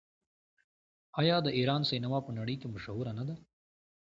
آیا 1.19 1.35
د 1.43 1.47
ایران 1.57 1.81
سینما 1.89 2.19
په 2.25 2.31
نړۍ 2.37 2.55
کې 2.61 2.67
مشهوره 2.73 3.11
نه 3.19 3.23
ده؟ 3.27 3.35